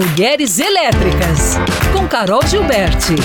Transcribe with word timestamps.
Mulheres 0.00 0.58
Elétricas, 0.58 1.56
com 1.92 2.08
Carol 2.08 2.40
Gilberti. 2.46 3.16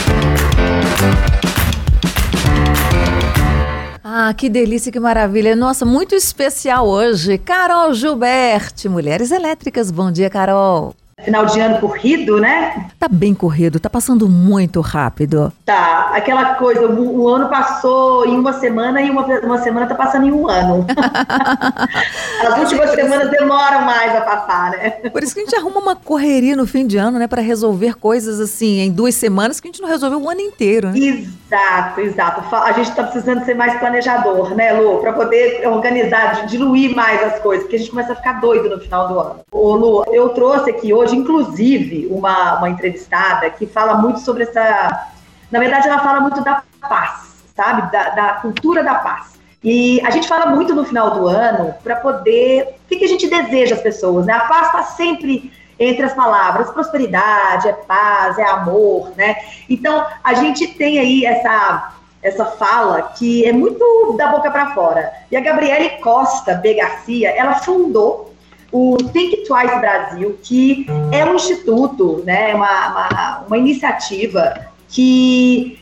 Ah, 4.03 4.33
que 4.33 4.49
delícia, 4.49 4.91
que 4.91 4.99
maravilha. 4.99 5.55
Nossa, 5.55 5.85
muito 5.85 6.13
especial 6.15 6.85
hoje. 6.85 7.37
Carol 7.37 7.93
Gilberti, 7.93 8.89
Mulheres 8.89 9.31
Elétricas. 9.31 9.89
Bom 9.89 10.11
dia, 10.11 10.29
Carol. 10.29 10.93
Final 11.23 11.45
de 11.45 11.61
ano 11.61 11.79
corrido, 11.79 12.41
né? 12.41 12.89
Tá 12.99 13.07
bem 13.09 13.33
corrido, 13.33 13.79
tá 13.79 13.89
passando 13.89 14.27
muito 14.27 14.81
rápido. 14.81 15.51
Tá, 15.65 16.11
aquela 16.13 16.55
coisa, 16.55 16.87
o, 16.87 17.21
o 17.21 17.29
ano 17.29 17.47
passou 17.47 18.27
em 18.27 18.37
uma 18.37 18.51
semana 18.51 19.01
e 19.01 19.09
uma, 19.09 19.25
uma 19.39 19.57
semana 19.59 19.87
tá 19.87 19.95
passando 19.95 20.25
em 20.25 20.31
um 20.31 20.49
ano. 20.49 20.85
As 22.45 22.59
últimas 22.59 22.89
semanas 22.91 23.31
demoram 23.31 23.81
mais 23.83 24.13
a 24.13 24.21
passar, 24.21 24.71
né? 24.71 24.89
Por 25.09 25.23
isso 25.23 25.33
que 25.33 25.39
a 25.39 25.43
gente 25.45 25.55
arruma 25.55 25.79
uma 25.79 25.95
correria 25.95 26.53
no 26.53 26.67
fim 26.67 26.85
de 26.85 26.97
ano, 26.97 27.17
né? 27.17 27.27
Para 27.27 27.41
resolver 27.41 27.95
coisas 27.95 28.41
assim 28.41 28.81
em 28.81 28.91
duas 28.91 29.15
semanas 29.15 29.61
que 29.61 29.69
a 29.69 29.71
gente 29.71 29.81
não 29.81 29.87
resolveu 29.87 30.21
o 30.21 30.29
ano 30.29 30.41
inteiro. 30.41 30.89
Né? 30.89 30.99
Exato, 30.99 32.01
exato. 32.01 32.55
A 32.55 32.73
gente 32.73 32.91
tá 32.93 33.03
precisando 33.03 33.45
ser 33.45 33.55
mais 33.55 33.79
planejador, 33.79 34.53
né, 34.53 34.73
Lu? 34.73 34.99
Para 34.99 35.13
poder 35.13 35.65
organizar, 35.65 36.45
diluir 36.45 36.93
mais 36.93 37.23
as 37.23 37.39
coisas, 37.39 37.63
porque 37.63 37.77
a 37.77 37.79
gente 37.79 37.91
começa 37.91 38.11
a 38.11 38.15
ficar 38.15 38.33
doido 38.41 38.69
no 38.69 38.81
final 38.81 39.07
do 39.07 39.19
ano. 39.19 39.39
Ô, 39.49 39.75
Lu, 39.75 40.03
eu 40.11 40.29
trouxe 40.29 40.71
aqui 40.71 40.93
hoje 40.93 41.14
inclusive, 41.15 42.07
uma, 42.11 42.57
uma 42.57 42.69
entrevistada 42.69 43.49
que 43.49 43.65
fala 43.65 43.95
muito 43.95 44.19
sobre 44.19 44.43
essa. 44.43 45.07
Na 45.51 45.59
verdade, 45.59 45.87
ela 45.87 45.99
fala 45.99 46.19
muito 46.19 46.43
da 46.43 46.63
paz, 46.81 47.43
sabe? 47.55 47.91
Da, 47.91 48.09
da 48.09 48.33
cultura 48.35 48.83
da 48.83 48.95
paz. 48.95 49.35
E 49.63 49.99
a 50.05 50.11
gente 50.11 50.27
fala 50.27 50.47
muito 50.47 50.75
no 50.75 50.85
final 50.85 51.11
do 51.11 51.27
ano 51.27 51.73
para 51.83 51.95
poder. 51.95 52.75
O 52.85 52.87
que, 52.87 52.97
que 52.97 53.05
a 53.05 53.07
gente 53.07 53.27
deseja 53.27 53.75
às 53.75 53.81
pessoas, 53.81 54.25
né? 54.25 54.33
A 54.33 54.41
paz 54.41 54.67
está 54.67 54.83
sempre 54.83 55.51
entre 55.79 56.05
as 56.05 56.13
palavras 56.13 56.69
prosperidade, 56.71 57.67
é 57.67 57.73
paz, 57.73 58.37
é 58.37 58.43
amor, 58.43 59.11
né? 59.17 59.35
Então, 59.69 60.05
a 60.23 60.33
gente 60.35 60.67
tem 60.67 60.99
aí 60.99 61.25
essa 61.25 61.91
essa 62.25 62.43
fala 62.43 63.03
que 63.03 63.45
é 63.45 63.53
muito 63.53 64.15
da 64.17 64.29
boca 64.29 64.49
para 64.49 64.73
fora. 64.73 65.13
E 65.29 65.37
a 65.37 65.41
Gabriele 65.41 66.01
Costa 66.01 66.55
B. 66.55 66.73
Garcia, 66.73 67.29
ela 67.29 67.53
fundou 67.59 68.33
o 68.75 68.97
Think 68.97 69.45
Twice 69.45 69.79
Brasil, 69.79 70.37
que 70.43 70.85
é 71.13 71.23
um 71.23 71.35
instituto, 71.35 72.21
né, 72.25 72.53
uma, 72.53 72.87
uma, 72.89 73.43
uma 73.47 73.57
iniciativa 73.57 74.67
que 74.89 75.79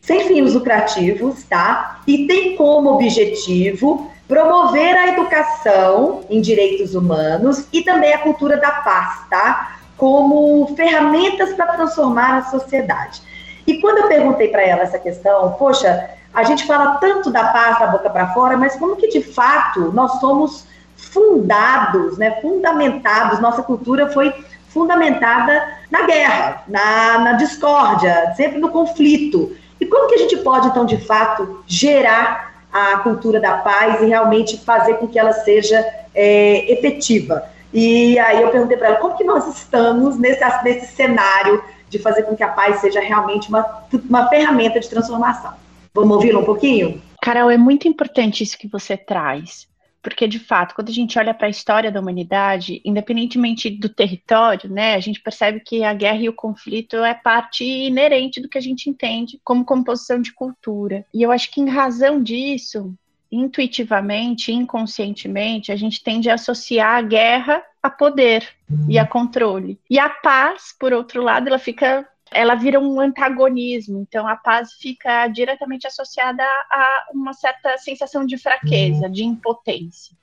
sem 0.00 0.26
fins 0.26 0.54
lucrativos, 0.54 1.44
tá? 1.44 2.00
E 2.06 2.26
tem 2.26 2.56
como 2.56 2.94
objetivo 2.94 4.10
promover 4.26 4.96
a 4.96 5.08
educação 5.08 6.22
em 6.30 6.40
direitos 6.40 6.94
humanos 6.94 7.66
e 7.74 7.82
também 7.82 8.14
a 8.14 8.18
cultura 8.18 8.56
da 8.56 8.70
paz, 8.70 9.28
tá? 9.28 9.76
Como 9.98 10.74
ferramentas 10.74 11.52
para 11.52 11.66
transformar 11.74 12.38
a 12.38 12.42
sociedade. 12.44 13.20
E 13.66 13.82
quando 13.82 13.98
eu 13.98 14.08
perguntei 14.08 14.48
para 14.48 14.62
ela 14.62 14.82
essa 14.82 14.98
questão, 14.98 15.52
poxa, 15.58 16.08
a 16.32 16.42
gente 16.44 16.66
fala 16.66 16.96
tanto 16.96 17.30
da 17.30 17.48
paz 17.48 17.78
da 17.78 17.88
boca 17.88 18.08
para 18.08 18.32
fora, 18.32 18.56
mas 18.56 18.76
como 18.76 18.96
que 18.96 19.08
de 19.08 19.22
fato 19.22 19.92
nós 19.92 20.12
somos 20.20 20.70
fundados, 21.00 22.18
né, 22.18 22.40
fundamentados, 22.40 23.40
nossa 23.40 23.62
cultura 23.62 24.10
foi 24.10 24.32
fundamentada 24.68 25.78
na 25.90 26.06
guerra, 26.06 26.64
na, 26.68 27.18
na 27.18 27.32
discórdia, 27.32 28.32
sempre 28.36 28.58
no 28.58 28.68
conflito. 28.68 29.54
E 29.80 29.86
como 29.86 30.08
que 30.08 30.14
a 30.14 30.18
gente 30.18 30.36
pode, 30.38 30.68
então, 30.68 30.84
de 30.84 30.98
fato, 30.98 31.64
gerar 31.66 32.64
a 32.72 32.98
cultura 32.98 33.40
da 33.40 33.58
paz 33.58 34.00
e 34.00 34.06
realmente 34.06 34.58
fazer 34.64 34.94
com 34.94 35.08
que 35.08 35.18
ela 35.18 35.32
seja 35.32 35.84
é, 36.14 36.72
efetiva? 36.72 37.44
E 37.72 38.18
aí 38.18 38.42
eu 38.42 38.50
perguntei 38.50 38.76
para 38.76 38.88
ela, 38.88 38.96
como 38.96 39.16
que 39.16 39.24
nós 39.24 39.46
estamos 39.48 40.18
nesse, 40.18 40.44
nesse 40.62 40.94
cenário 40.94 41.62
de 41.88 41.98
fazer 41.98 42.22
com 42.22 42.36
que 42.36 42.42
a 42.42 42.48
paz 42.48 42.80
seja 42.80 43.00
realmente 43.00 43.48
uma, 43.48 43.84
uma 44.08 44.28
ferramenta 44.28 44.78
de 44.78 44.88
transformação? 44.88 45.52
Vamos 45.94 46.16
ouvi-la 46.16 46.40
um 46.40 46.44
pouquinho? 46.44 47.02
Carol, 47.22 47.50
é 47.50 47.56
muito 47.56 47.88
importante 47.88 48.42
isso 48.42 48.56
que 48.56 48.68
você 48.68 48.96
traz, 48.96 49.68
porque 50.02 50.26
de 50.26 50.38
fato, 50.38 50.74
quando 50.74 50.88
a 50.88 50.92
gente 50.92 51.18
olha 51.18 51.34
para 51.34 51.46
a 51.46 51.50
história 51.50 51.90
da 51.90 52.00
humanidade, 52.00 52.80
independentemente 52.84 53.70
do 53.70 53.88
território, 53.88 54.70
né, 54.70 54.94
a 54.94 55.00
gente 55.00 55.20
percebe 55.20 55.60
que 55.60 55.84
a 55.84 55.92
guerra 55.92 56.18
e 56.18 56.28
o 56.28 56.34
conflito 56.34 56.96
é 56.96 57.14
parte 57.14 57.64
inerente 57.64 58.40
do 58.40 58.48
que 58.48 58.58
a 58.58 58.62
gente 58.62 58.88
entende 58.88 59.40
como 59.44 59.64
composição 59.64 60.20
de 60.20 60.32
cultura. 60.32 61.04
E 61.12 61.22
eu 61.22 61.30
acho 61.30 61.50
que 61.50 61.60
em 61.60 61.68
razão 61.68 62.22
disso, 62.22 62.94
intuitivamente, 63.30 64.52
inconscientemente, 64.52 65.70
a 65.70 65.76
gente 65.76 66.02
tende 66.02 66.30
a 66.30 66.34
associar 66.34 66.96
a 66.96 67.02
guerra 67.02 67.62
a 67.82 67.88
poder 67.88 68.46
e 68.88 68.98
a 68.98 69.06
controle. 69.06 69.78
E 69.88 69.98
a 69.98 70.08
paz, 70.08 70.74
por 70.78 70.92
outro 70.92 71.22
lado, 71.22 71.48
ela 71.48 71.58
fica 71.58 72.06
ela 72.32 72.54
vira 72.54 72.78
um 72.78 73.00
antagonismo. 73.00 74.00
Então, 74.00 74.26
a 74.26 74.36
paz 74.36 74.72
fica 74.74 75.26
diretamente 75.28 75.86
associada 75.86 76.42
a 76.42 77.08
uma 77.12 77.32
certa 77.32 77.76
sensação 77.78 78.24
de 78.24 78.38
fraqueza, 78.38 79.08
de 79.08 79.24
impotência. 79.24 80.16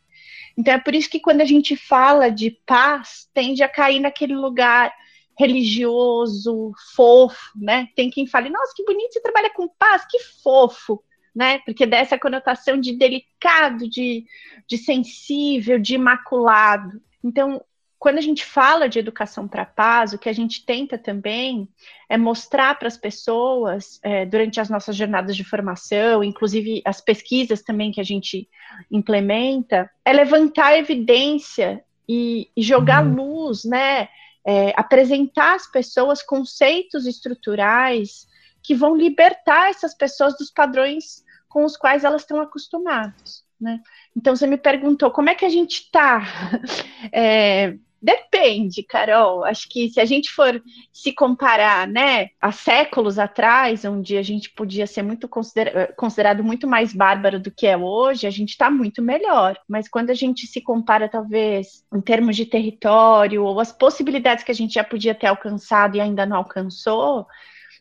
Então, 0.58 0.74
é 0.74 0.80
por 0.80 0.96
isso 0.96 1.10
que 1.10 1.20
quando 1.20 1.42
a 1.42 1.46
gente 1.46 1.76
fala 1.76 2.30
de 2.30 2.52
paz, 2.66 3.30
tende 3.34 3.62
a 3.62 3.70
cair 3.70 4.00
naquele 4.00 4.36
lugar 4.36 4.94
religioso, 5.38 6.72
fofo, 6.96 7.52
né? 7.56 7.88
Tem 7.96 8.10
quem 8.10 8.26
fale, 8.26 8.50
nossa, 8.50 8.74
que 8.76 8.84
bonito 8.84 9.14
você 9.14 9.22
trabalha 9.22 9.52
com 9.54 9.68
paz, 9.68 10.04
que 10.10 10.18
fofo, 10.42 11.04
né? 11.36 11.60
Porque 11.60 11.86
dessa 11.86 12.18
conotação 12.18 12.80
de 12.80 12.98
delicado, 12.98 13.88
de, 13.88 14.26
de 14.68 14.78
sensível, 14.80 15.78
de 15.78 15.94
imaculado. 15.94 17.00
Então, 17.24 17.62
quando 18.00 18.20
a 18.20 18.22
gente 18.22 18.46
fala 18.46 18.88
de 18.88 19.00
educação 19.00 19.48
para 19.48 19.64
a 19.64 19.66
paz, 19.66 20.14
o 20.14 20.20
que 20.20 20.30
a 20.30 20.34
gente 20.34 20.64
tenta 20.64 20.98
também 20.98 21.68
é 22.08 22.18
mostrar 22.18 22.78
para 22.78 22.88
as 22.88 22.98
pessoas, 22.98 24.00
é, 24.04 24.26
durante 24.26 24.60
as 24.60 24.70
nossas 24.70 24.96
jornadas 24.96 25.36
de 25.36 25.44
formação, 25.44 26.24
inclusive 26.24 26.82
as 26.86 27.02
pesquisas 27.02 27.64
também 27.64 27.92
que 27.92 28.00
a 28.00 28.04
gente 28.04 28.48
implementa, 28.92 29.90
é 30.06 30.14
levantar 30.14 30.78
evidência 30.78 31.84
e, 32.08 32.50
e 32.56 32.62
jogar 32.62 33.04
uhum. 33.04 33.16
luz, 33.16 33.64
né? 33.64 34.10
É, 34.46 34.74
apresentar 34.78 35.56
às 35.56 35.70
pessoas 35.70 36.24
conceitos 36.24 37.06
estruturais 37.06 38.28
que 38.64 38.74
vão 38.74 38.96
libertar 38.96 39.70
essas 39.70 39.94
pessoas 39.94 40.38
dos 40.38 40.50
padrões 40.50 41.26
com 41.50 41.66
os 41.66 41.76
quais 41.76 42.06
elas 42.06 42.22
estão 42.22 42.40
acostumadas. 42.40 43.44
Né? 43.60 43.82
Então, 44.16 44.36
você 44.36 44.48
me 44.48 44.58
perguntou 44.58 45.12
como 45.12 45.30
é 45.30 45.36
que 45.36 45.44
a 45.44 45.50
gente 45.50 45.82
está 45.82 46.22
é, 47.12 47.76
Depende, 48.08 48.84
Carol. 48.84 49.44
Acho 49.44 49.68
que 49.68 49.90
se 49.90 50.00
a 50.00 50.06
gente 50.06 50.32
for 50.32 50.64
se 50.94 51.12
comparar, 51.12 51.86
né, 51.86 52.30
há 52.40 52.54
séculos 52.54 53.20
atrás, 53.20 53.84
onde 53.84 54.16
a 54.16 54.24
gente 54.24 54.50
podia 54.52 54.88
ser 54.88 55.02
muito 55.02 55.28
considera 55.28 55.94
considerado 55.98 56.42
muito 56.42 56.66
mais 56.66 56.94
bárbaro 56.94 57.38
do 57.38 57.52
que 57.52 57.68
é 57.68 57.76
hoje, 57.76 58.26
a 58.26 58.30
gente 58.30 58.52
está 58.52 58.72
muito 58.72 59.02
melhor. 59.02 59.60
Mas 59.68 59.90
quando 59.90 60.10
a 60.10 60.14
gente 60.14 60.48
se 60.48 60.62
compara, 60.62 61.10
talvez, 61.10 61.84
em 61.94 62.00
termos 62.00 62.38
de 62.38 62.46
território 62.46 63.44
ou 63.44 63.60
as 63.60 63.74
possibilidades 63.74 64.46
que 64.46 64.52
a 64.52 64.56
gente 64.56 64.76
já 64.76 64.86
podia 64.86 65.14
ter 65.14 65.28
alcançado 65.28 65.98
e 65.98 66.00
ainda 66.00 66.26
não 66.26 66.38
alcançou, 66.38 67.28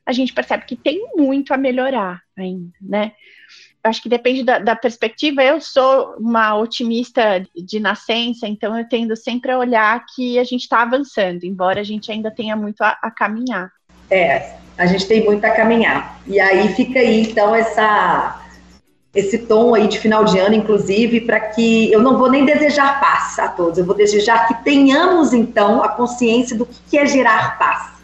a 0.06 0.12
gente 0.12 0.33
percebe 0.33 0.65
que 0.65 0.77
tem 0.77 1.09
muito 1.17 1.53
a 1.53 1.56
melhorar 1.56 2.22
ainda, 2.37 2.72
né? 2.81 3.12
acho 3.87 4.03
que 4.03 4.09
depende 4.09 4.43
da, 4.43 4.59
da, 4.59 4.77
perspectiva. 4.77 5.43
Eu 5.43 5.61
sou 5.61 6.17
uma 6.19 6.56
otimista 6.56 7.44
de 7.55 7.81
nascença, 7.81 8.47
então 8.47 8.77
eu 8.77 8.89
tendo 8.89 9.17
sempre 9.17 9.53
a 9.53 9.59
olhar 9.59 10.05
que 10.15 10.39
a 10.39 10.44
gente 10.44 10.62
está 10.62 10.83
avançando, 10.83 11.44
embora 11.44 11.81
a 11.81 11.84
gente 11.84 12.11
ainda 12.11 12.31
tenha 12.31 12.56
muito 12.56 12.83
a, 12.83 12.97
a, 13.03 13.11
caminhar. 13.11 13.71
É, 14.11 14.56
a 14.77 14.87
gente 14.87 15.06
tem 15.06 15.25
muito 15.25 15.44
a 15.44 15.50
caminhar. 15.50 16.21
E 16.27 16.38
aí 16.41 16.69
fica 16.75 16.99
aí, 16.99 17.23
então, 17.23 17.55
essa 17.55 18.43
esse 19.15 19.38
tom 19.38 19.75
aí 19.75 19.88
de 19.88 19.99
final 19.99 20.27
de 20.27 20.38
ano, 20.38 20.55
inclusive, 20.55 21.23
para 21.23 21.41
que 21.41 21.91
eu 21.91 22.03
não 22.03 22.19
vou 22.19 22.31
nem 22.31 22.44
desejar 22.44 23.00
paz 23.00 23.38
a 23.38 23.49
todos, 23.49 23.78
eu 23.78 23.87
vou 23.87 23.94
desejar 23.94 24.47
que 24.47 24.62
tenhamos, 24.62 25.33
então, 25.33 25.82
a 25.82 25.88
consciência 25.88 26.55
do 26.55 26.67
que 26.67 26.99
é 26.99 27.06
gerar 27.06 27.58
paz. 27.58 27.95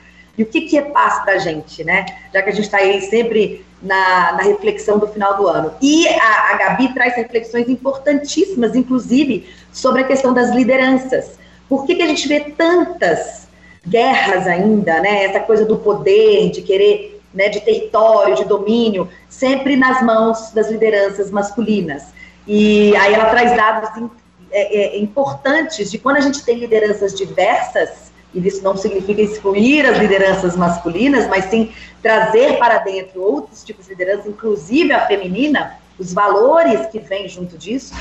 O 0.42 0.46
que, 0.46 0.62
que 0.62 0.78
é 0.78 0.82
paz 0.82 1.24
da 1.24 1.38
gente, 1.38 1.84
né? 1.84 2.06
Já 2.32 2.42
que 2.42 2.50
a 2.50 2.52
gente 2.52 2.64
está 2.64 2.78
aí 2.78 3.00
sempre 3.02 3.64
na, 3.82 4.32
na, 4.32 4.42
reflexão 4.42 4.98
do 4.98 5.08
final 5.08 5.36
do 5.36 5.46
ano. 5.48 5.72
E 5.80 6.06
a, 6.08 6.52
a 6.52 6.56
Gabi 6.56 6.94
traz 6.94 7.14
reflexões 7.14 7.68
importantíssimas, 7.68 8.74
inclusive, 8.74 9.48
sobre 9.72 10.02
a 10.02 10.04
questão 10.04 10.32
das 10.32 10.50
lideranças. 10.50 11.38
Por 11.68 11.84
que, 11.86 11.96
que 11.96 12.02
a 12.02 12.06
gente 12.06 12.28
vê 12.28 12.40
tantas 12.40 13.48
guerras 13.86 14.46
ainda, 14.46 15.00
né? 15.00 15.24
Essa 15.24 15.40
coisa 15.40 15.64
do 15.64 15.78
poder, 15.78 16.50
de 16.50 16.62
querer, 16.62 17.20
né, 17.34 17.48
de 17.48 17.60
território, 17.60 18.36
de 18.36 18.44
domínio, 18.44 19.08
sempre 19.28 19.76
nas 19.76 20.02
mãos 20.02 20.50
das 20.52 20.70
lideranças 20.70 21.30
masculinas. 21.30 22.04
E 22.46 22.94
aí 22.96 23.14
ela 23.14 23.26
traz 23.26 23.56
dados 23.56 24.10
é, 24.50 24.96
é, 24.96 24.98
importantes 24.98 25.90
de 25.90 25.98
quando 25.98 26.16
a 26.16 26.20
gente 26.20 26.44
tem 26.44 26.58
lideranças 26.58 27.14
diversas, 27.14 28.11
e 28.34 28.46
isso 28.46 28.62
não 28.62 28.76
significa 28.76 29.20
excluir 29.20 29.86
as 29.86 29.98
lideranças 29.98 30.56
masculinas, 30.56 31.28
mas 31.28 31.46
sim 31.46 31.72
trazer 32.02 32.58
para 32.58 32.78
dentro 32.78 33.22
outros 33.22 33.62
tipos 33.62 33.86
de 33.86 33.92
liderança, 33.92 34.28
inclusive 34.28 34.92
a 34.92 35.06
feminina, 35.06 35.78
os 35.98 36.12
valores 36.12 36.86
que 36.86 36.98
vêm 36.98 37.28
junto 37.28 37.56
disso. 37.58 37.94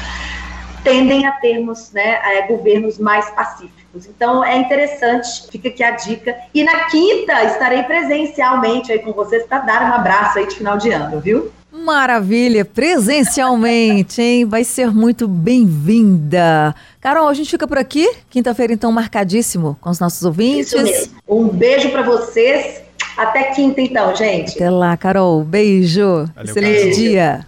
tendem 0.84 1.28
a 1.28 1.34
termos 1.34 1.92
né, 1.92 2.20
é, 2.24 2.48
governos 2.48 2.98
mais 2.98 3.30
pacíficos. 3.30 4.08
Então 4.08 4.44
é 4.44 4.58
interessante, 4.58 5.48
fica 5.52 5.68
aqui 5.70 5.84
a 5.84 5.92
dica. 5.92 6.36
E 6.54 6.64
na 6.64 6.86
quinta 6.86 7.44
estarei 7.44 7.84
presencialmente 7.84 8.92
aí 8.92 8.98
com 8.98 9.14
vocês 9.14 9.46
para 9.46 9.60
dar 9.60 9.84
um 9.84 9.94
abraço 9.94 10.40
aí 10.40 10.48
de 10.48 10.56
final 10.56 10.78
de 10.78 10.90
ano, 10.90 11.20
viu? 11.20 11.52
Maravilha, 11.72 12.66
presencialmente, 12.66 14.22
hein? 14.22 14.46
Vai 14.46 14.64
ser 14.64 14.92
muito 14.92 15.28
bem-vinda. 15.28 16.76
Carol, 17.00 17.30
a 17.30 17.34
gente 17.34 17.50
fica 17.50 17.66
por 17.68 17.78
aqui. 17.78 18.10
Quinta-feira, 18.30 18.74
então, 18.74 18.92
marcadíssimo 18.92 19.78
com 19.80 19.90
os 19.90 20.00
nossos 20.00 20.24
ouvintes. 20.24 20.74
Isso 20.74 20.84
mesmo. 20.84 21.14
Um 21.28 21.48
beijo 21.48 21.90
para 21.90 22.02
vocês. 22.02 22.82
Até 23.18 23.44
quinta, 23.52 23.80
então, 23.82 24.16
gente. 24.16 24.56
Até 24.56 24.70
lá, 24.70 24.96
Carol. 24.98 25.44
Beijo. 25.44 26.30
Valeu, 26.36 26.50
Excelente 26.52 26.80
Carol. 26.82 26.94
dia. 26.94 27.46